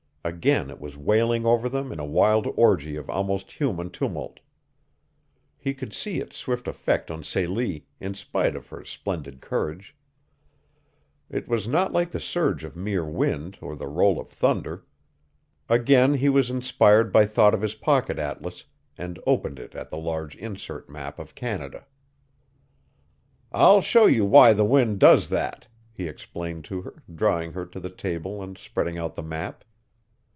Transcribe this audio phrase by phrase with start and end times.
[0.23, 4.39] Again it was wailing over them in a wild orgy of almost human tumult.
[5.57, 9.95] He could see its swift effect on Celie in spite of her splendid courage.
[11.31, 14.85] It was not like the surge of mere wind or the roll of thunder.
[15.67, 18.65] Again he was inspired by thought of his pocket atlas,
[18.99, 21.87] and opened it at the large insert map of Canada.
[23.51, 27.79] "I'll show you why the wind does that," he explained to her, drawing her to
[27.79, 29.63] the table and spreading out the map.